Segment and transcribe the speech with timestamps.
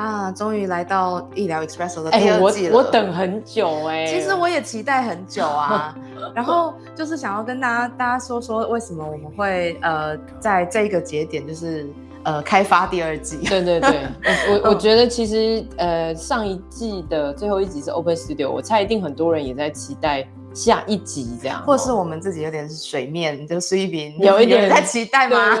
[0.00, 2.74] 啊，终于来到医疗 Expresso 的第二季了。
[2.74, 5.94] 我我等很久哎，其实我也期待很久啊。
[6.34, 11.86] 然后就是想要跟大家大家说说，为什么我们会呃在这个节点，就是
[12.22, 13.38] 呃开发第二季。
[13.46, 14.06] 对对对，
[14.50, 25.58] 我我觉得其实呃上一季的最后一集是 Open Studio，我猜一定很多人也在期待下一集这样，或是我们自己有点是水面，就是一边有一点在期待吗？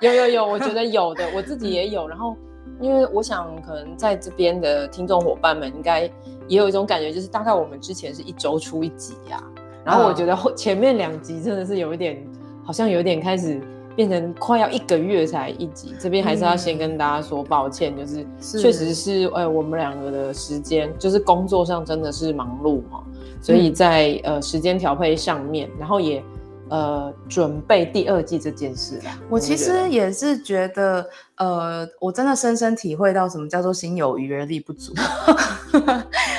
[0.00, 2.36] 有有有，我觉得有的，我自己也有， 然后。
[2.80, 6.02] 因为我想，可能在这边的听众伙伴们应该
[6.48, 9.42] 也有一种感觉，就是大概我们之前是一周出一集呀，
[9.84, 12.26] 然后我觉得后前面两集真的是有一点，
[12.64, 13.60] 好像有点开始
[13.94, 15.94] 变成快要一个月才一集。
[16.00, 23.04] 这边还是要先跟大家说抱歉，就是确实是，哎，我们两个的时间就是工作上真的是忙碌哈，
[23.42, 26.22] 所以在呃时间调配上面，然后也。
[26.70, 31.04] 呃，准备第二季这件事啦，我其实也是觉得，
[31.36, 34.94] 呃，我真的深深体会到什么叫做心有余而力不足。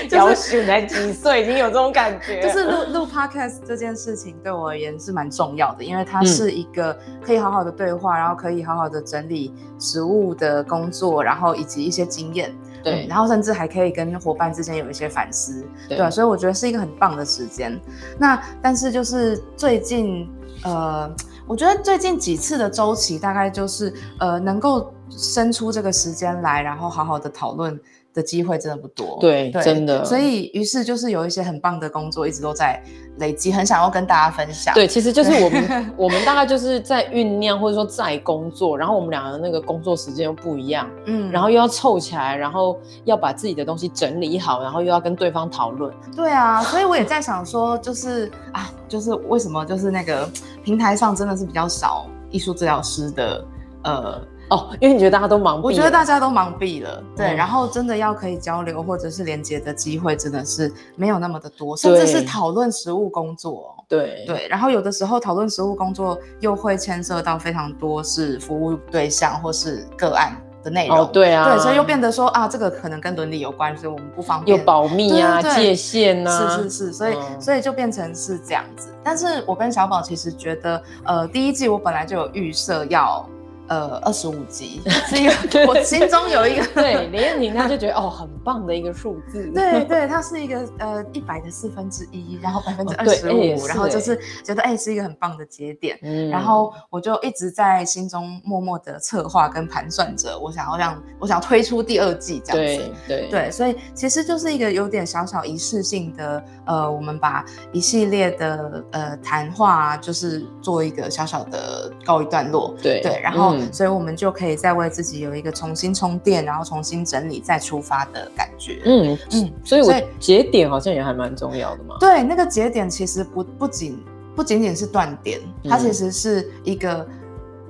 [0.10, 2.42] 就是才几岁，已经有这种感觉。
[2.42, 12.54] 就是录 录 podcast 这件事情对我而言是蛮重要的，因为它是一个可以好好的对话，然后可以好好的整理实务的工作，然后以及一些经验。
[12.84, 16.10] 对，然后甚至还可以跟伙伴之间有一些反思，对吧？
[16.10, 17.80] 所以我觉得是一个很棒的时间。
[18.18, 20.30] 那但是就是最近，
[20.64, 21.14] 呃，
[21.48, 27.80] 我觉得最近几次的周期大概就是呃，能够生出这个时间来，然后好好的讨论。
[28.14, 32.82] 的机会真的不多，对，真的，所以于是就是有一些很棒的工作一直都在
[33.17, 34.73] 累积，很想要跟大家分享。
[34.73, 45.93] 对，其实就是我们我们大概就是在酝酿或者说在工作，然后我们两个那个工作时间又不一样，嗯，然后又要凑起来，然后要把自己的东西整理好，然后又要跟对方讨论。
[46.16, 50.30] 对啊，所以我也在想说，就是啊，就是为什么就是那个
[50.64, 53.45] 平台上真的是比较少艺术治疗师的
[53.83, 54.22] 呃。
[54.52, 64.26] 哦，因为你觉得大家都忙，我觉得大家都忙毙了，对，然后真的要可以交流或者是连接的机会，真的是没有那么的多，甚至是讨论实务工作，对。
[64.28, 78.90] 对，然后有的时候讨论实务工作又会牵涉到非常多是服务对象或是个案的内容，对啊，对，所以又变得说啊，这个可能跟伦理有关，所以我们不方便，有保密啊，界限啊，是是是，所以所以就变成是这样子。
[79.02, 83.26] 但是我跟小宝其实觉得，呃，第一季我本来就有预设要。
[83.71, 89.49] 呃，二十五集是一个，我心中有一个对林彦婷，他就觉得哦，很棒的一个数字。
[89.55, 95.98] 对对，它是一个呃一百的四分之一，然后百分之二十五，然后就是觉得哎是一个很棒的节点。
[96.02, 102.92] 嗯，然后我就一直在心中默默的策划跟盘算着，我想要让我想要推出第二季这样子。
[103.08, 112.76] 对对对，所以其实就是一个有点小小仪式性的，呃，我们把一系列的呃谈话，就是做一个小小的告一段落。
[112.83, 113.55] 对对，然后。
[113.72, 118.82] 所以，我们就可以再为自己有一个重新充电，然后重新整理，再出发的感觉。
[118.86, 121.98] 嗯嗯，所以，我节点好像也还蛮重要的嘛。
[121.99, 124.04] 对，那个节点其实不不仅
[124.36, 125.39] 不仅仅是断点，
[125.70, 127.08] 它其实是一个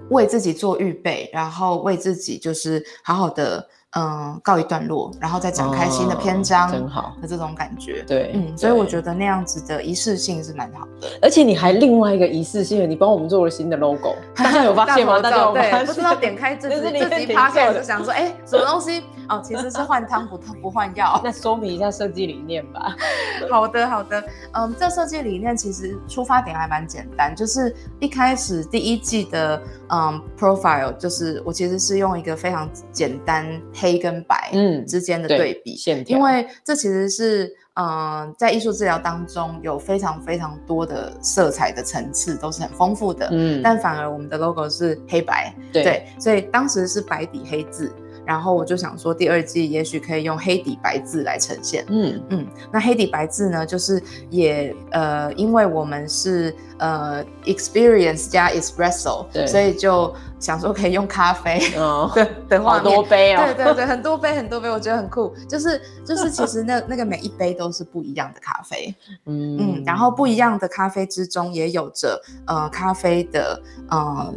[0.09, 3.67] 为自己做预备，然后为自己就是好好的。
[3.97, 8.03] 嗯，告一段落，然后再展开新的篇章，真好的这种感觉。
[8.07, 11.07] 对，嗯，所以我觉得那样子的仪式性是蛮好的。
[11.21, 15.19] 而且你还另外一个仪式性，你帮我们做了新的 logo， 大家有发现吗？
[15.19, 19.03] 大家有对，不知道点开这这集 p o d 就想说，哎，什么东西？
[19.27, 21.19] 哦，其实是换汤不不换药。
[21.23, 22.95] 那说明一下设计理念吧。
[23.51, 24.23] 好的，好的。
[24.53, 33.45] 嗯，这设计理念其实出发点还蛮简单，就是一开始第一季的嗯 profile，就是我其实是用一个非常简单。
[33.81, 35.75] 黑跟白嗯之间的对比，
[36.05, 47.91] 因为这其实是嗯在艺术治疗当中有非常非常多的色彩的层次都是很丰富的，嗯，但反而我们的 logo 是黑白，对，所以当时是白底黑字。
[48.31, 51.83] 然后我就想说，第二季也许可以用黑底白字来呈现。
[51.89, 65.33] 嗯嗯，那黑底白字呢，就是也呃，因为我们是呃 experience 加 espresso，对，所以就想说可以用咖啡 的的画面，多杯哦，对对对，很多杯很多杯，我觉得很酷。
[65.49, 68.95] 就是就是其实那那个每一杯都是不一样的咖啡，
[69.25, 72.17] 嗯嗯，然后不一样的咖啡之中也有着
[72.47, 74.33] 呃咖啡的呃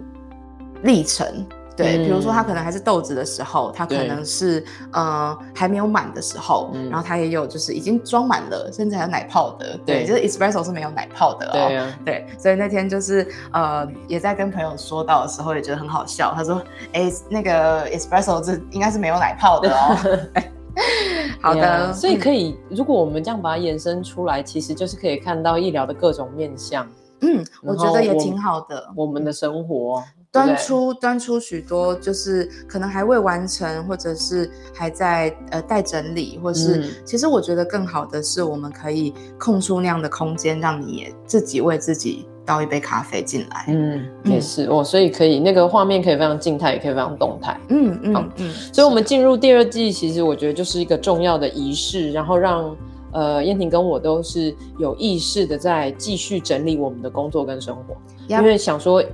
[0.82, 1.46] 历程。
[1.76, 9.78] 对，比如说嗯它可能还是豆子的时候，它可能是呃还没有满的时候，嗯然后它也有就是已经装满了，甚至还有奶泡的。
[9.84, 11.92] 对就是 espresso 是没有奶泡的哦。
[12.04, 16.32] 对所以那天就是呃，也在跟朋友说到的时候，也觉得很好笑。
[16.34, 16.62] 他说
[16.94, 19.96] ：“哎，那个 espresso 这应该是没有奶泡的哦。
[21.40, 26.84] 好的，所以可以，以，如果我们这样把它延伸出来，其实就是可以看到医疗的各种面向，
[27.20, 28.84] 嗯，我觉得也挺好的。
[28.96, 30.02] 我们的生活，
[30.34, 36.90] 端出端出许多，就是可能还未完成，或者是还在呃待整理，或是、嗯。
[37.04, 43.66] 其实我觉得更好的是，我们可以空出那样的空间，让你也自己为自己倒一杯咖啡进来。
[43.68, 44.32] 嗯，嗯。
[44.32, 47.56] 也是哦，所以可以那个画面可以非常静态，也可以非常动态。
[47.68, 52.76] 嗯嗯嗯，所以，我们进入第二季，其实我觉得就是一个重要的仪式，然后让
[53.12, 57.96] 呃燕婷跟我都是有意识的在继续整理我们的工作跟生活。
[58.26, 59.04] 因为想说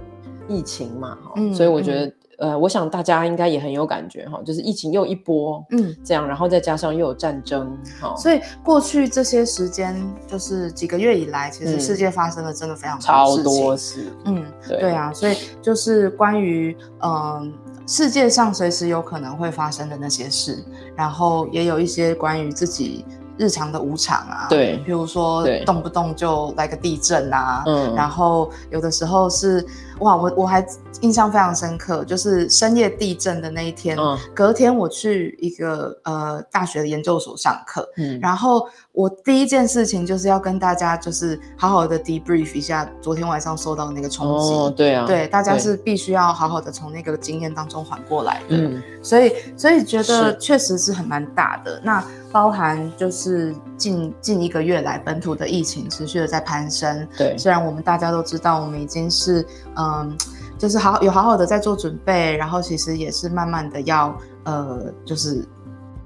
[0.51, 5.95] 疫情嘛，哈、嗯所以我觉得、呃，我想大家应该也很有感觉哈，就是疫情又一波，嗯。
[6.05, 9.95] 这样，然后再加上又有战争，哈，所以过去这些时间，
[10.27, 11.81] 就是几个月以来，其实嗯。
[11.81, 14.81] 世界发生了真的非常超多事，嗯，对。
[14.81, 17.53] 对啊，所以就是关于嗯、
[17.87, 20.65] 世界上随时有可能会发生的那些事，
[20.97, 23.05] 然后也有一些关于自己
[23.37, 27.95] 日常的无常啊，，对，比如说动不动就来个地震啊，嗯。
[27.95, 29.65] 然后有的时候是
[30.01, 30.67] 哇，我我还
[31.03, 34.19] 印象非常深刻，就是深夜地震的那一天，嗯。
[34.35, 44.53] 隔天我去一个呃大学的研究所上课，嗯，然后我第一件事情就是要跟大家就是好好的 debrief 一下昨天晚上受到的那个冲击。
[44.53, 48.57] 哦，对啊，对，大家是必须要好好的从那个经验当中缓过来的。
[48.57, 51.81] 嗯，所以，所以觉得确实是很蛮大的。
[51.85, 57.07] 那包含就是近近一个月来本土的疫情持续的在攀升。
[57.17, 59.47] 对，虽然我们大家都知道，我们已经是
[59.77, 60.17] 嗯，
[60.59, 65.47] 就是好有好好的在做准备，然后其实也是慢慢的要呃，就是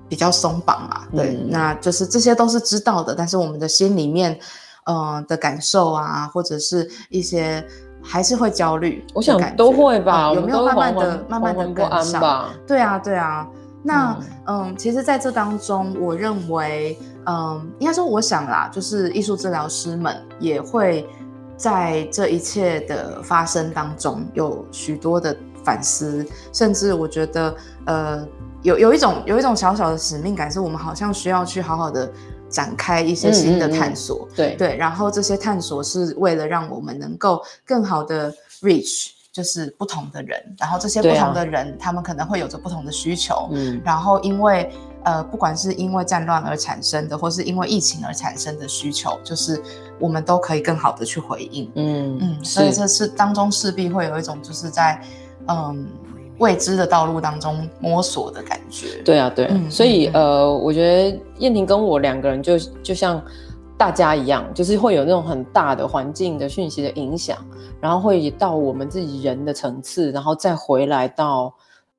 [0.08, 1.02] 比较松绑嘛。
[1.14, 4.38] 对，嗯那就是这些都是知道的，但是我们的心里面
[4.86, 7.64] 呃的感受啊，或者是一些
[8.02, 9.04] 还是会焦虑。
[9.14, 12.20] 我想都会吧，嗯有没有慢慢的慢慢的跟上？
[12.20, 12.50] 吧？
[12.66, 13.46] 对啊，对啊。
[13.86, 21.06] 那嗯嗯其实在这当中，我认为，嗯，应该说，我想啦，就是艺术治疗师们也会
[21.56, 27.54] 在这一切的发生当中有许多的反思，甚至我觉得，
[27.84, 28.26] 呃，
[28.64, 32.10] 有有一种有一种小小的使命感，是我们好像需要去好好的
[32.48, 33.72] 展开一些新的嗯嗯。
[33.72, 34.28] 嗯探索。
[34.34, 38.32] 对，对，然后这些探索是为了让我们能够更好的
[38.62, 44.72] reach，就是不同的人，然后这些不同的人，他们可能会有着不同的需求，嗯，然后因为
[45.04, 49.62] 呃，不管是因为战乱而产生的，或是因为疫情而产生的需求，就是
[50.00, 51.70] 我们都可以更好的去回应。
[51.74, 54.98] 嗯嗯，所以是这是当中势必会有一种就是在
[55.48, 55.86] 嗯
[56.38, 59.02] 未知的道路当中摸索的感觉。
[59.04, 63.22] 对啊，对啊，嗯所以呃，我觉得燕婷跟我两个人就就像
[63.76, 67.38] 大家一样，就是会有那种很大的环境的讯息的影响，
[67.80, 71.52] 然后会到我们自己人的层次，然后再回来到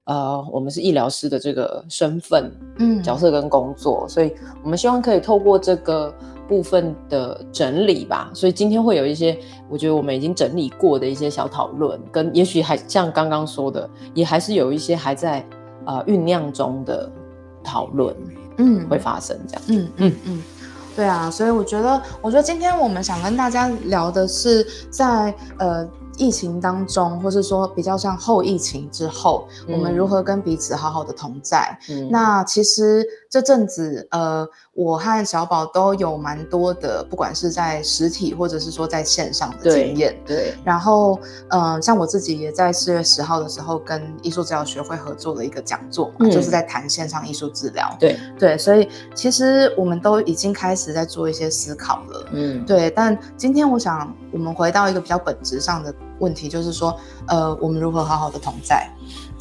[0.05, 3.01] 呃，我们是医疗师的这个身份、嗯。
[3.01, 4.33] 角色跟工作，所以
[4.63, 6.13] 我们希望可以透过这个
[6.47, 8.29] 部分的整理吧。
[8.33, 9.37] 所以今天会有一些，
[9.69, 15.45] 我觉得我们已经整理过的一些小讨论，跟也许还像刚刚说的，也还是有一些还在
[15.85, 17.11] 呃酝酿中的
[17.63, 18.15] 讨论
[18.57, 19.61] 嗯会发生这样。
[19.67, 20.43] 嗯嗯嗯，
[20.95, 31.77] 对啊，所以我觉得，我觉得今天我们想跟大家聊的是在呃疫情当中，或是说比较像后疫情之后，我们嗯如何跟彼此好好的同在。
[31.89, 40.15] 嗯那其实这阵子，呃，我和小宝都有蛮多的，不管是在实体或者是说在线上的经验。
[40.25, 41.19] 对，然后，
[41.49, 47.89] 嗯、像我自己也在四月十号的时候跟艺术治疗学会合作了一个讲座嘛，嗯就是在谈线上艺术治疗。
[47.99, 52.29] 对，对，所以其实我们都已经开始在做一些思考了。
[52.31, 56.95] 嗯，对，但今天我想我们回到一个比较本质上的问题，就是说，
[57.27, 58.89] 呃，我们如何好好的同在？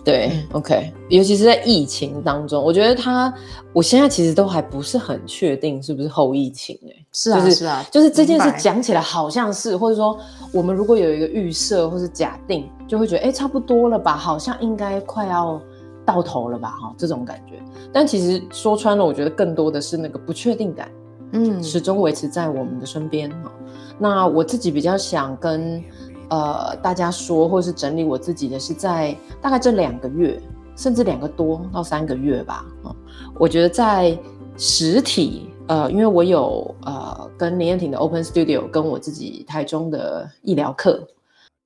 [0.05, 3.33] 对、嗯 o k 尤其是在疫情当中，我觉得他，
[3.73, 10.19] 我现在其实都还不是很确定是不是后疫情、欸，是啊，就是是啊，就是这件事讲起来好像是，或者说
[10.53, 15.59] 我们如果有一个预设或是假定，就会觉得哎、诶差不多了吧，好像应该快要
[16.05, 17.55] 到头了吧，哈，这种感觉。
[17.91, 20.91] 但其实说穿了，我觉得更多的是那个不确定感，
[21.33, 23.51] 嗯始终维持在我们的身边哈。
[23.99, 25.83] 那我自己比较想跟
[26.31, 30.41] 呃大家说，或是整理我自己的是在大概这两个月，
[30.77, 32.65] 甚至两个多到三个月吧。
[32.85, 32.95] 嗯，
[33.39, 34.19] 我觉得在
[34.57, 41.07] 实体，呃，因为我有呃跟林彦廷的 Open Studio，跟我自己台中的医疗课。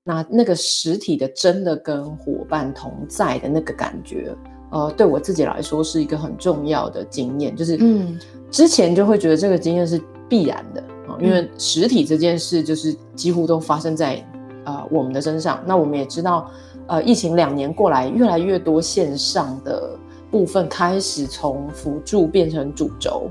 [0.05, 4.35] 那那个实体的真的跟伙伴同在的那个感觉，
[4.71, 8.19] 呃，对我自己来说是一个很重要的经验，就是嗯
[8.51, 14.23] 之前就会觉得这个经验是必然的啊、因为实体这件事就是几乎都发生在
[14.69, 15.63] 呃我们的身上。
[15.67, 16.51] 那我们也知道，
[16.87, 19.97] 呃，疫情两年过来，越来越多线上的
[20.31, 23.31] 部分开始从辅助变成主轴，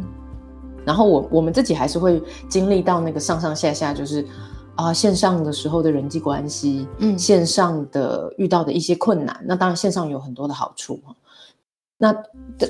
[0.84, 4.26] 然后我我们自己还是会经历到那个上上下下，就是
[4.76, 11.16] 啊、线上的时候的人际关系，嗯线上的遇到的一些困难，那当然线上有很多的好处哈。
[12.00, 12.16] 那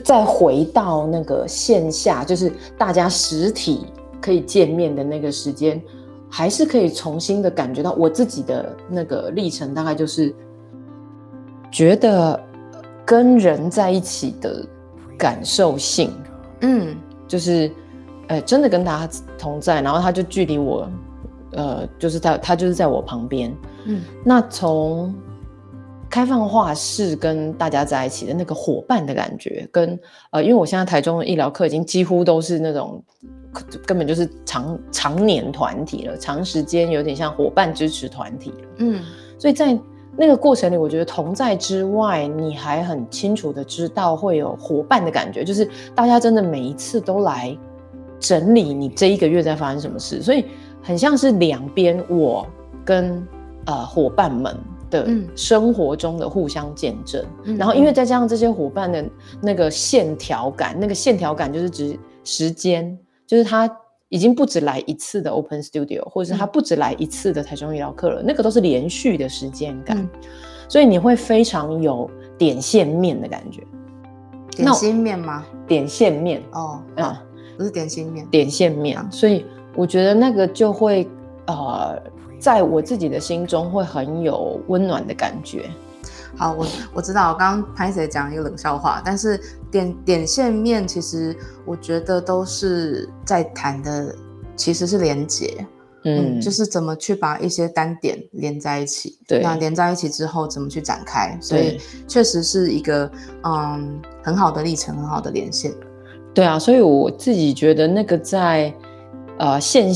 [0.05, 3.85] 再回到那个线下，就是大家实体
[4.21, 5.81] 可以见面的那个时间，
[6.29, 10.33] 还是可以重新的感觉到我自己的那个历程，大概就是
[11.71, 12.39] 觉得
[13.05, 14.65] 跟人在一起的
[15.17, 16.11] 感受性，
[16.61, 16.95] 嗯。
[17.27, 17.69] 就是
[18.29, 20.89] 呃真的跟大家同在，然后他就距离我，
[21.51, 23.53] 呃，就是在他就是在我旁边，
[23.83, 24.01] 嗯。
[24.23, 25.13] 那从
[26.09, 29.99] 开放化室跟大家在一起的那个伙伴的感觉，跟
[30.31, 33.03] 呃，因为我现在台中的医疗课已经几乎都是那种
[33.85, 38.67] 根本就是常常年团体了，长时间有点像伙伴支持团体了。
[38.77, 39.01] 嗯
[39.39, 39.77] 所以在
[40.19, 47.55] 那个过程里，我觉得同在之外，你还很清楚的知道会有伙伴的感觉，就是大家真的每一次都来
[48.19, 50.45] 整理你这一个月在发生什么事，所以
[50.81, 52.47] 很像是两边我
[52.83, 53.23] 跟
[53.65, 54.57] 呃伙伴们
[54.89, 57.23] 的嗯生活中的互相见证。
[57.43, 59.05] 嗯然后因为再加上这些伙伴的
[59.39, 62.97] 那个线条感，那个线条感就是指时间，
[63.27, 63.69] 就是他
[64.09, 70.09] 已经不止来一次的 Open Studio，或者是他嗯不止来一次的台中医疗课了，那个都是连续的时间感，嗯
[70.69, 73.61] 所以你会非常有点线面的感觉。
[74.57, 75.45] 那点心面吗？
[75.67, 77.15] 点线面，哦，嗯，
[77.57, 78.25] 不是点心面。
[78.27, 81.07] 点线面啊，所以我觉得那个就会
[81.45, 82.01] 呃，
[82.39, 85.69] 在我自己的心中会很有温暖的感觉。
[86.37, 89.39] 好，我我知道，我刚刚拍谁讲一个冷笑话，但是
[89.71, 94.15] 点点线面其实我觉得都是在谈的，
[94.55, 95.65] 其实是连接，
[96.03, 99.41] 嗯，就是怎么去把一些单点连在一起，对。
[99.41, 103.11] 那连在一起之后怎么去展开，所以确实是一个
[103.43, 105.73] 嗯很好的历程，很好的连线，
[106.35, 108.71] 对啊，所以我自己觉得那个在
[109.39, 109.91] 呃线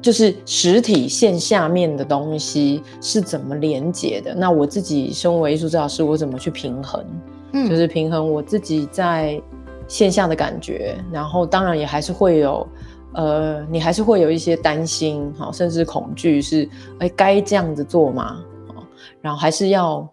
[0.00, 4.34] 就是实体线下面的东西是怎么连接的？
[4.34, 7.04] 那我自己身为艺术治疗师，我怎么去平衡？
[7.52, 9.40] 嗯，就是平衡我自己在
[9.88, 12.66] 线下的感觉，然后当然也还是会有。
[13.14, 18.44] 呃，你还是会有一些担心，好，甚至恐惧，是，哎，该这样子做吗？
[18.68, 18.84] 好
[19.22, 20.06] 然后还是要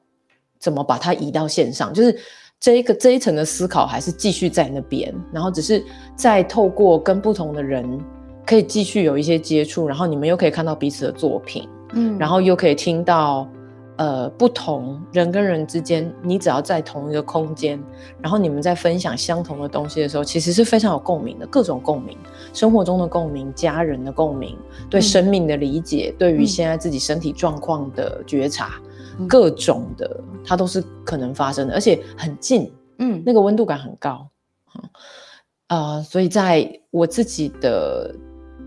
[0.58, 1.94] 怎么把它移到线上？
[1.94, 2.18] 就是
[2.62, 5.84] 这一个这一层的思考还是继续在那边，然后只是
[6.16, 8.00] 在透过跟不同的人
[8.46, 13.48] 可以继续有一些接触，然后你们又可以看到彼此的作品，嗯，然后又可以听到
[13.96, 17.82] 呃不同人跟人之间，你只要在同一个空间，
[18.22, 22.18] 然后你们在分享相同的东西的时候，其实是非常有共鸣的，各种共鸣，
[22.54, 24.58] 生活中的共鸣，家人的共鸣，
[24.90, 25.02] 对嗯。
[25.02, 28.82] 生命的理解，对于嗯现在自己身体状况的觉察，
[29.20, 33.22] 嗯各种的它都是可能发生的，而且很近，嗯。
[33.26, 34.28] 那个温度感很高，
[34.76, 34.90] 嗯。
[35.70, 38.14] 呃，所以在我自己的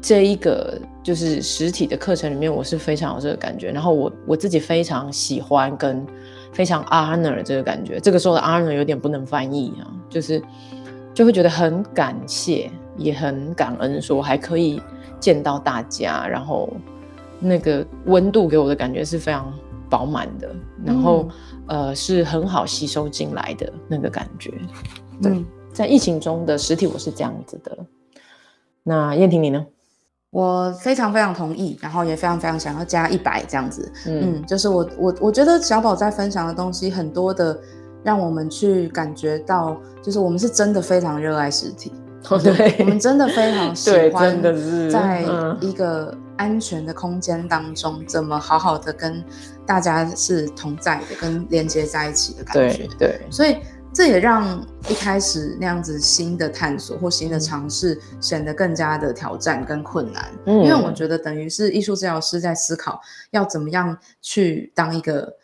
[0.06, 6.06] 这一个就是实体的课程里面，我是非常有这个感觉，然后我我自己非常喜欢跟
[6.52, 10.40] 非常 honor 这个感觉，这个时候的 honor 有点不能翻译啊，就是
[11.12, 14.80] 就会觉得很感谢，也很感恩，说还可以
[15.18, 16.72] 见到大家，然后
[17.40, 19.52] 那个温度给我的感觉是非常
[19.90, 21.28] 饱满的，然后、
[21.66, 24.52] 呃是很好吸收进来的那个感觉。
[25.20, 27.76] 对嗯在疫情中的实体我是这样子的。
[28.84, 29.66] 那燕婷你呢？
[30.36, 33.90] 我非常非常同意，然后也非常非常想要加一百这样子。
[34.06, 37.58] 嗯嗯，就是我我我觉得小宝在分享的东西很多的，
[38.02, 41.90] 让我们去感觉到，就是我们是真的非常热爱实体，
[42.28, 44.42] 哦对，我们真的非常 喜对欢
[44.90, 49.24] 在嗯一个安全的空间当中，怎么好好的跟
[49.64, 53.08] 大家是同在的，跟连接在一起的感觉对。
[53.08, 53.56] 对所以
[53.96, 60.30] 这也让一开始那样子新的探索或新的尝试显得更加的挑战跟困难。
[60.44, 63.00] 嗯因为我觉得等于是艺术治疗师在思考
[63.30, 65.34] 要怎么样去当一个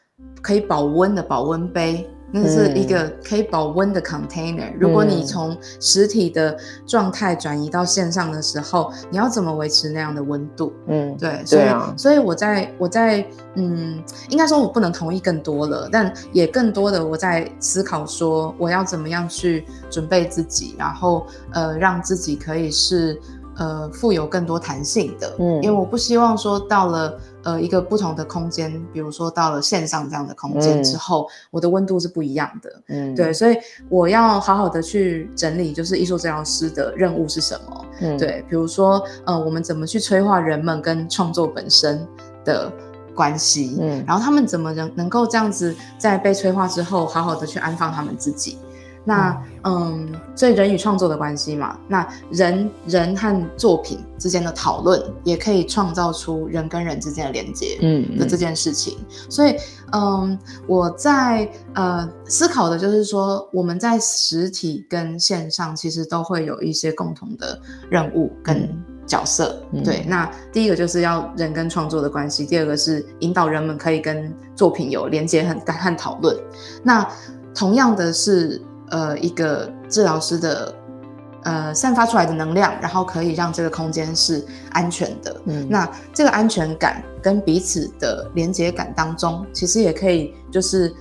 [0.42, 2.06] 可以保温的保温杯。
[2.32, 4.72] 那是一个可以保温的 container。
[4.78, 10.72] 如果你嗯从实体的状态转移到线上的时候，你要怎么维持那样的温度？
[10.88, 13.24] 嗯对，所以、啊所以我在我在
[13.54, 23.20] 嗯，应该说我不能同意更多了，但也更多的我在思考说我要怎么样去准备自己，然后呃让自己可以是
[23.58, 32.82] 呃富有更多弹性的，嗯因为我不希望说到了呃一个不同的空间，比如说到了线上这样的空间之后，我的温度是不一样的。
[32.88, 33.56] 嗯，对，所以
[33.88, 37.84] 我要好好的去整理，就是艺术治疗师的任务是什么。
[38.00, 42.06] 嗯，对，比如说，呃，我们怎么去催化人们跟创作本身
[42.44, 42.72] 的
[43.14, 48.58] 关系，嗯然后他们怎么能能够这样子在被催化之后，好好的去安放他们自己。
[49.04, 57.78] 那嗯，所以人与创作的关系嘛，那人人和作品之间的讨论，也可以创造出人跟人之间的连接。
[57.80, 59.56] 嗯的这件事情，所以
[59.92, 68.68] 嗯，我在呃思考的就是说，我们在实体跟线上其实都会有一些共同的任务跟
[69.06, 69.62] 角色。
[69.72, 76.36] 嗯对，那第一个就是要人跟创作的关系，第二个是引导人们可以跟作品有连接和和讨论。
[76.82, 77.06] 那
[77.54, 78.60] 同样的是，
[78.92, 80.72] 呃，一个治疗师的。
[81.44, 85.36] 呃，散发出来的能量，然后可以让这个空间是安全的。
[85.46, 90.94] 嗯那这个安全感跟彼此的连接感当中，其实也可以就是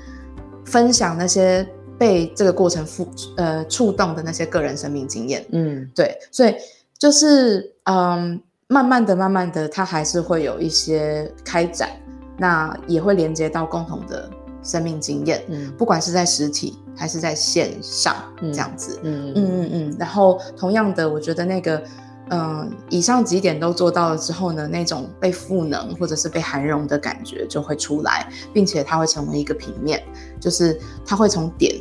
[0.65, 1.63] 分享那些
[1.95, 3.07] 被这个过程触
[3.38, 5.45] 呃触动的那些个人生命经验。
[5.51, 6.55] 嗯对，所以
[6.98, 11.91] 就是嗯，慢慢的、慢慢的，它还是会有一些开展，
[12.39, 14.27] 那也会连接到共同的
[14.63, 15.72] 生命经验，嗯。
[15.77, 18.51] 不管是在实体还是在线上嗯。
[18.51, 19.00] 这样子。
[19.03, 19.70] 嗯嗯嗯。
[19.74, 21.82] 嗯，然后同样的，我觉得那个，
[22.30, 30.01] 嗯、以上几点都做到了之后呢，那种被赋能或者是被涵容的感觉就会出来，并且它会成为一个平面，
[30.39, 31.75] 就是它会从点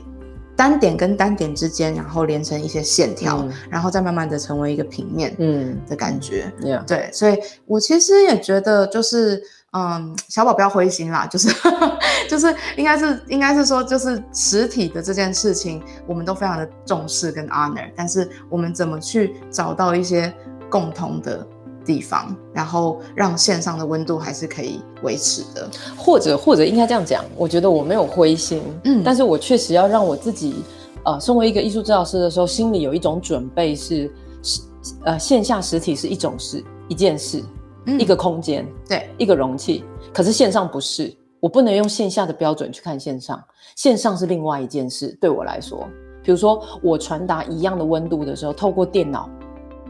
[0.56, 3.52] 单点跟单点之间，然后连成一些线条，嗯。
[3.70, 5.80] 然后再慢慢的成为一个平面嗯。
[5.88, 6.52] 的感觉。
[6.60, 11.48] ，Yeah，对，所以我其实也觉得，就是嗯，小宝不要灰心啦，就是
[12.28, 20.32] 就是应该是应该是说，就是实体的这件事情，我们都非常的重视跟 honor，但是我们怎么去找到一些
[20.68, 21.46] 共同的
[21.84, 25.70] 地方，然后让线上的温度还是可以维持的。
[25.96, 30.64] 或者或者应该这样讲，我觉得我没有灰心，嗯但是我确实要让我自己，
[31.04, 34.60] 呃，身为一个艺术治疗师的时候，心里有一种准备是，是
[35.04, 43.42] 呃，线下实体是一种事，一件事，嗯一个空间，对，一个容器，可是线上不是，我不能用线下的标准去看线上，
[43.76, 45.88] 线上是另外一件事，对我来说，
[46.22, 49.28] 比如说我传达一样的温度的时候，透过电脑，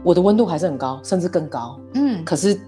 [0.03, 2.59] 我的温度还是很高，甚至更高，嗯，可是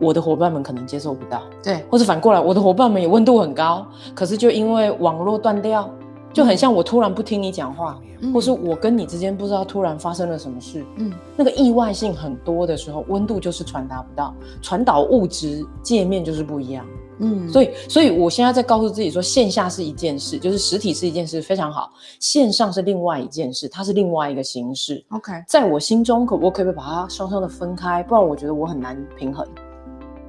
[0.00, 1.42] 我的伙伴们可能接受不到。
[1.62, 5.88] 对，或者反过来，我的伙伴们也温度很高，可是就因为网络断掉，
[6.32, 16.86] 就很像我突然不听你讲话，嗯或是我跟你之间不知道突然发生了什么事，嗯那个意外性很多的时候，温度就是传达不到，传导物质界面就是不一样。
[17.22, 25.04] 嗯，所以，所以我现在在告诉自己说，线下是一件事，就是实体是一件事，非常好；线上是另外一件事，它是另外一个形式。
[25.10, 28.02] OK，在我心中，可我可不可以把它双双的分开？
[28.04, 29.46] 不然我觉得我很难平衡。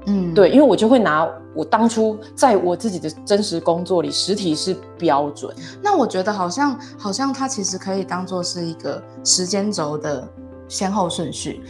[0.06, 5.54] 嗯，对，因为我就会拿我当初在我自己的真实工作里，实体是标准。
[5.82, 10.28] 那我觉得好像好像它其实可以当做是一个时间轴的
[10.68, 11.62] 先后顺序。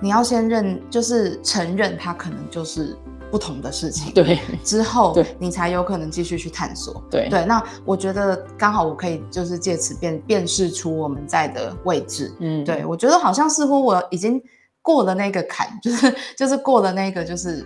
[0.00, 2.96] 你要先认，就是承认它可能就是
[3.30, 7.02] 不同的事情， 对之后对你才有可能继续去探索。
[7.10, 12.32] 对对，那我觉得刚好我可以就是借此辨辨识出我们在的位置。
[12.38, 14.42] 嗯，对我觉得好像似乎我已经
[14.80, 17.62] 过了那个坎，就是就是过了那个就是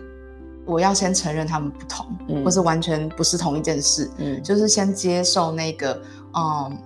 [0.67, 4.11] 我要先承认他们不同，嗯或是完全不是同一件事。
[4.19, 6.01] 嗯，就是先接受那个
[6.35, 6.79] 嗯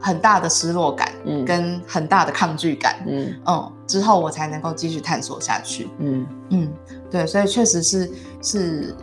[0.00, 5.88] 很大的失落感，嗯跟很大的抗拒感，嗯嗯，之后我才能够继续探索下去。
[5.98, 6.72] 嗯嗯，
[7.10, 8.10] 对，所以确实是
[8.42, 8.94] 是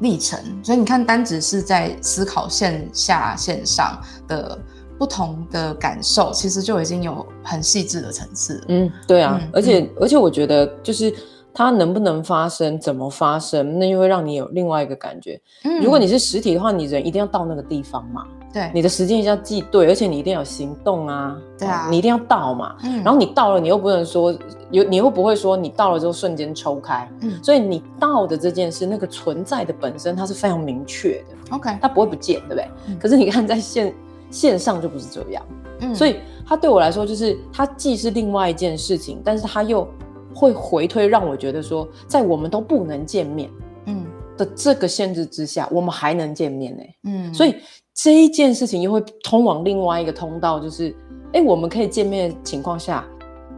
[0.00, 0.38] 历程。
[0.62, 4.58] 所以你看，单只是在思考线下线上的
[4.98, 8.64] 不同的感受，其实就已经有很细致的层次。
[8.68, 11.14] 嗯，对啊，嗯而且、而且我觉得就是
[11.54, 15.40] 它能不能发生，怎么发生，那又会让你有另外一个感觉。
[15.62, 22.74] 嗯如果你是实体的话，你人一定要到那个地方嘛，对，你的时间一定要记对，而且你一定要有行动啊，对啊你一定要到嘛。
[22.82, 23.02] 嗯。
[23.04, 24.36] 然后你到了，你又不能说
[24.70, 27.38] 有，你又不会说你到了之后瞬间抽开，嗯。
[27.42, 32.68] 所以你到的这件事，那个存在的本身它是非常明确的，OK，它不会不见，对不对？
[32.88, 32.98] 嗯。
[32.98, 33.94] 可是你看在线
[34.30, 35.44] 线上就不是这样，
[35.80, 35.94] 嗯。
[35.94, 39.86] 所以它对我来说就是它既是另外一件事情，但是它又
[40.34, 43.48] 会回推让我觉得说，在我们都不能见面
[43.86, 44.04] 嗯
[44.36, 47.56] 的这个限制之下，我们还能见面呢、嗯，所以
[47.94, 50.94] 这一件事情又会通往另外一个通道，就是，
[51.32, 53.04] 哎，我们可以见面的情况下，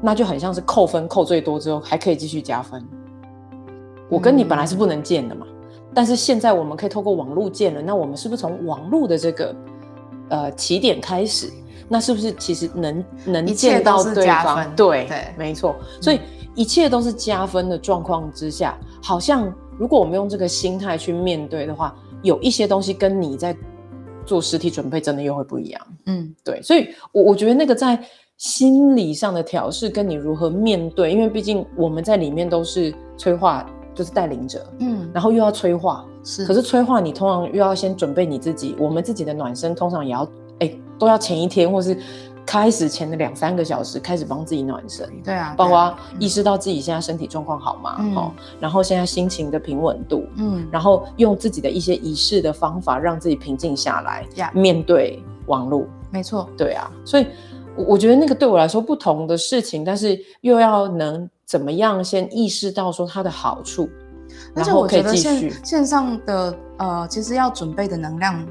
[0.02, 2.84] 那就很像是扣分扣最多之后还可以继续加分。
[4.10, 5.46] 我跟你本来是不能见的嘛，
[5.94, 9.56] 但是现在我们可以透过网络见了，那我们是不是从网络的这个
[10.28, 11.50] 呃起点开始？
[11.88, 14.74] 那是不是其实能能见到对方？
[14.74, 15.76] 对对没错。
[16.00, 16.20] 所以
[16.56, 23.56] 一切都是加分的状况之下，好像如果我们用这个心态去面对的话，有一些东西跟你在
[24.24, 25.86] 做实体准备真的又会不一样。
[26.06, 28.02] 嗯，对，所以我我觉得那个在
[28.38, 33.64] 心理上的调试，跟你如何面对，因为毕竟我们在里面都是催化，
[33.94, 40.28] 就是带领者，嗯，然后又要催化，是，可是催化你通常又要先准备你自己，我们自己的暖身通常也要，
[40.60, 41.96] 哎，都要前一天或是
[42.46, 45.10] 开始前的两三个小时开始帮自己暖身。
[45.22, 47.96] 对啊，包括意识到自己现在身体状况好吗？
[47.98, 55.84] 嗯哦，然后现在心情的平稳度，嗯，然后用自己的一些仪式的方法，让自己平静下来，呀面对网络。
[56.10, 57.26] 没错，对啊，所以
[57.74, 63.88] 我我觉得那个对我来说不同的事情，但是又要能怎么样先意识到说它的好处，
[64.54, 65.56] 而且然后可以我觉得线继续。
[65.64, 68.46] 线上的呃，其实要准备的能量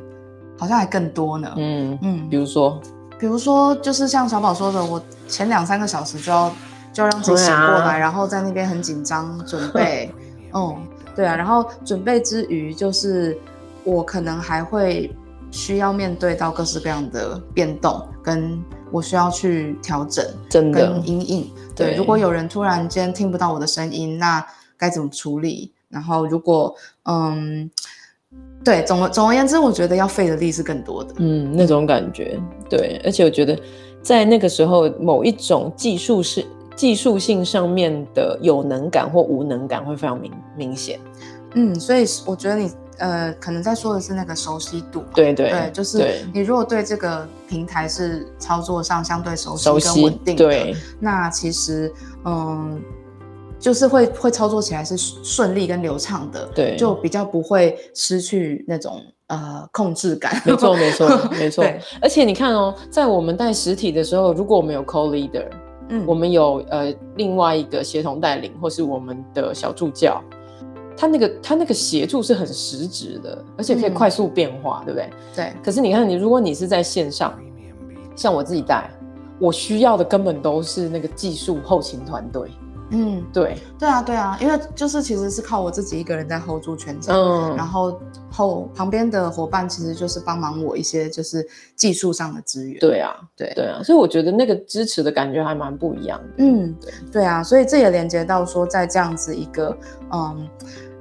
[0.57, 1.51] 好像还更多呢。
[1.57, 2.79] 嗯，嗯比如说，
[3.19, 6.51] 比如说，就是像小宝说的，我前两三个小时就要
[6.91, 10.13] 就要让自己醒过来，啊然后在那边很紧张准备。
[10.53, 13.37] 嗯，对啊，然后准备之余，就是
[13.83, 15.13] 我可能还会
[15.51, 18.57] 需要面对到各式各样的变动，跟
[18.91, 21.51] 我需要去调整真的跟阴影。
[21.75, 24.45] 对，对如果有人突然间听不到我的声音，那
[24.77, 25.73] 该怎么处理？
[25.89, 26.73] 然后如果
[27.03, 27.69] 嗯，
[28.63, 31.13] 对，总而总而言之，我觉得要费的力是更多的。
[31.17, 33.55] 嗯，那种感觉，对，而且我觉得
[34.01, 36.43] 在那个时候，某一种技术是
[36.75, 40.99] 技术性上面的有能感或无能感会非常明明显。
[41.53, 45.07] 嗯，所以我觉得你呃，可能在说的是那个熟悉度嘛。
[45.13, 51.93] 对对对，就是你如果对这个平台是操作上相对熟悉跟稳定的，对那其实
[52.25, 52.81] 嗯，
[53.65, 60.39] 就是会会操作起来是顺利跟流畅的，对就比较不会失去那种呃控制感。
[60.45, 61.65] 没错，没错， 没错。
[61.99, 65.47] 而且你看哦，在我们带实体的时候，如果我们有 co leader，
[65.89, 70.21] 嗯，我们有呃另外一个协同带领，或是我们的小助教，
[70.95, 75.09] 他那个他那个协助是很实质的，而且可以嗯快速变化，对不对？
[75.35, 77.33] 对，可是你看，你如果你是在线上，
[78.15, 78.91] 像我自己带，
[79.39, 82.47] 我需要的根本都是那个技术后勤团队。
[82.91, 87.15] 嗯，对，对啊，对啊，因为就是其实是靠我自己一个人在 hold 住全场。
[87.15, 87.99] 嗯，然后
[88.31, 91.45] 后旁边的伙伴其实就是帮忙我一些就是
[91.75, 92.79] 技术上的资源。
[92.79, 96.29] 对啊，对对啊，所以我觉得那个支持的感觉还蛮不一样的。
[96.37, 99.75] 嗯对，对啊，所以这也连接到说，在这样子一个
[100.11, 100.47] 嗯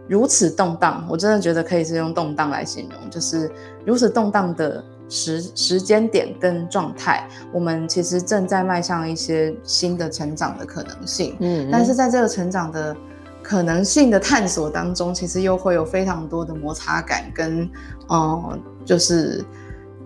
[0.09, 3.51] 如此动荡，我真的觉得可以是用动荡来形容，就是
[3.85, 11.37] 如此动荡的时时间点跟状态，我们其实正在迈向一些新的成长的可能性。
[11.41, 12.97] 嗯，但是在这个成长的
[13.43, 17.69] 可能性的探索当中，其实又会有非常多的摩擦感跟
[18.09, 19.45] 嗯，就是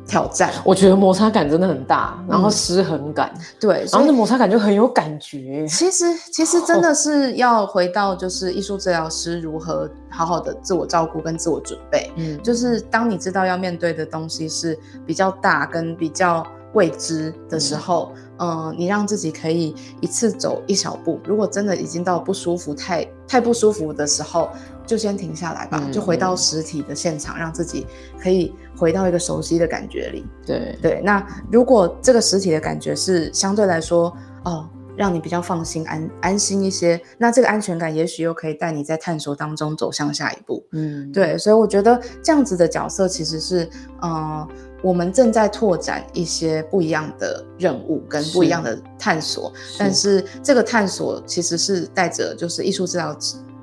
[0.09, 0.51] 挑战。
[0.65, 5.67] 我觉得摩擦感真的很大，然后嗯失衡感，对，然后那摩擦感就很有感觉。
[5.69, 12.11] 其实其实真的是要回到就是艺术治疗师如何好好的自我照顾跟自我准备。
[12.17, 21.21] 嗯，就是当你知道要面对的东西是比较大跟比较未知的时候，嗯、你让自己可以一次走一小步。
[21.25, 24.49] 如果真的已经到不舒服、太太不舒服的时候，
[24.89, 27.87] 就先停下来吧，嗯就回到实体的现场，让自己
[28.19, 30.27] 可以回到一个熟悉的感觉里。
[30.47, 34.11] 对，对，那如果这个实体的感觉是相对来说，
[34.45, 40.65] 哦，让你比较放心、安安心一些，那这个安全感也许又可以带你在探索当中走向下一步。
[40.73, 43.69] 嗯，对，所以我觉得这样子的角色其实是，
[44.01, 44.49] 呃，
[44.83, 53.15] 我们正在拓展一些不一样的任务跟不一样的探索，但是这个探索其实是带着就是艺术治疗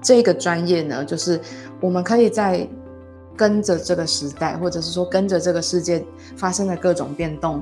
[0.05, 1.41] 这个专业呢，就是
[1.81, 2.67] 我们可以在
[3.35, 6.05] 跟着这个时代，或者是说跟着这个世界
[6.37, 7.59] 发生的各种变动，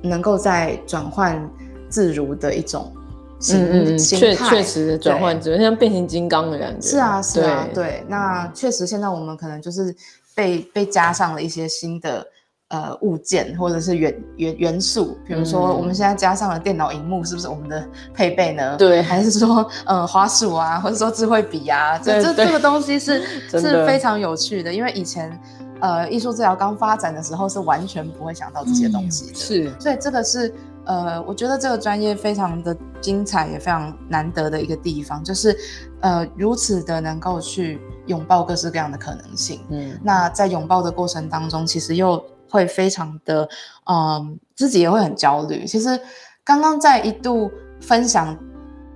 [0.00, 1.50] 能够在转换
[1.88, 2.92] 自如的一种
[3.40, 6.88] 心嗯嗯嗯，心确态确实转换对之后像变形金刚的感觉。
[6.88, 8.04] 是啊，是啊，对对。
[8.06, 9.92] 那确实，现在我们可能就是
[10.32, 12.24] 被被加上了一些新的
[12.68, 18.76] 呃物件或者是元元元素，比如说嗯我们现在加上了电脑荧幕，是不是我们的配备呢？
[18.76, 21.98] 对还是说呃花束啊，或者说智慧笔啊？
[21.98, 25.38] 这这这个东西是 是非常有趣的，因为以前
[25.80, 29.32] 呃艺术治疗刚发展的时候是完全不会想到这些东西的。
[29.32, 30.52] 嗯是，所以这个是
[30.86, 35.56] 呃，我觉得这个专业非常的精彩，也非常难得的一个地方，就是
[36.00, 39.60] 呃如此的能够去拥抱各式各样的可能性。
[39.70, 42.22] 嗯，那在拥抱的过程当中，其实又
[42.54, 43.48] 会非常的
[43.90, 45.66] 嗯，自己也会很焦虑。
[45.66, 45.98] 其实
[46.44, 48.36] 刚刚在一度分享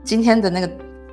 [0.05, 0.71] 今天的那个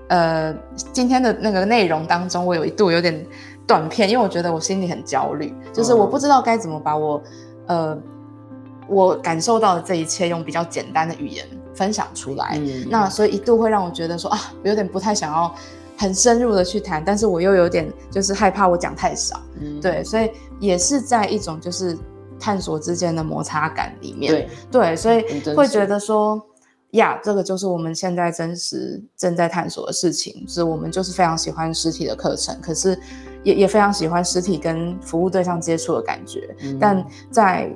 [0.09, 0.55] 呃
[0.93, 3.25] 今天的那个内容当中，我有一度有点
[3.65, 7.19] 断片，因为我觉得我心里很焦虑，就是我不知道该怎么把我
[7.65, 7.97] 呃
[8.87, 12.59] 我感受到的这一切用比较简单的语言分享出来。
[12.59, 15.51] 嗯那所以一度会让我觉得说啊，有点不太想要
[15.97, 20.29] 很深入的去谈，但是我又有点就是害怕我讲太少，嗯，对，所以
[20.59, 21.97] 也是在一种就是
[22.45, 25.23] 探索之间的摩擦感里面，对，对，所以
[25.55, 26.39] 会觉得说。
[26.91, 32.97] 呀，这个就是我们现在真实正在探索的事情，是我们就是非常喜欢实体的课程，可是
[33.43, 37.69] 也也非常喜欢实体跟服务对象接触的感觉，嗯但在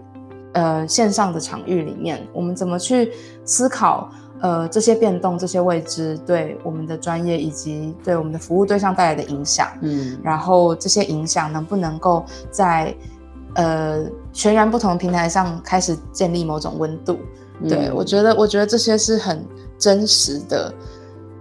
[0.53, 3.12] 呃线上的场域里面，我们怎么去
[3.43, 9.67] 思考呃这些变动、这些未知对我们的专业以及对我们的服务对象带来的影响？
[9.82, 12.95] 嗯然后这些影响能不能够在
[13.55, 17.19] 呃全然不同平台上开始建立某种温度？
[17.67, 19.45] 对嗯我觉得，我觉得这些是很
[19.77, 20.73] 真实的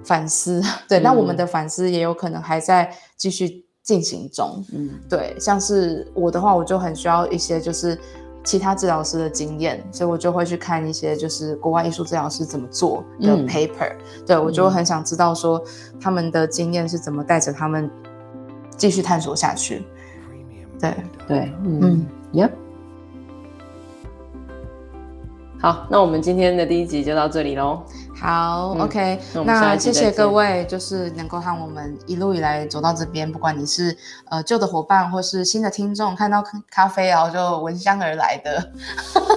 [0.02, 0.60] 反思。
[0.88, 4.64] 对，那我们嗯的反思也有可能还在继续进行中。
[4.74, 7.96] 嗯对，像是我的话，我就很需要一些就是
[8.42, 13.92] 其他治疗师的经验，所以我就会去看一些就是国外艺术治疗师怎么做的嗯 paper，、
[14.26, 15.62] 对我就嗯很想知道说
[16.00, 17.88] 他们的经验是怎么带着他们
[18.76, 19.86] 继续探索下去。
[20.80, 20.94] 对，
[21.28, 22.50] 对，嗯嗯，Yep。
[25.60, 27.82] 好，那我们今天的第一集就到这里喽。
[28.20, 33.96] 好、嗯 o k 那谢谢各位，就是能够和我们一路以来走到这边，不管你是
[34.30, 38.72] 呃旧的伙伴或是新的听众，看到咖啡啊就闻香而来的。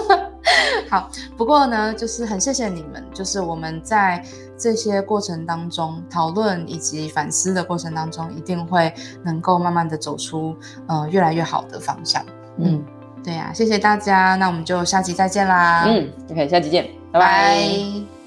[0.89, 4.23] 好，不过呢，就是很谢谢你们，就是我们在
[4.57, 10.55] 这些过程当中讨论以及反思的过程当中，一定会能够慢慢的走出
[10.87, 12.23] 呃越来越好的方向。
[12.57, 12.83] 嗯
[13.23, 17.57] 对呀、谢谢大家，那我们就下期再见啦，嗯，OK，下期见，拜拜。
[17.57, 18.20] 拜